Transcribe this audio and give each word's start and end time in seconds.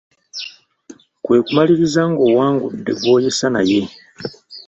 Kwe 1.23 1.37
kumaliriza 1.45 2.01
ng’owangudde 2.11 2.91
gw’oyesa 3.01 3.47
naye. 3.53 3.81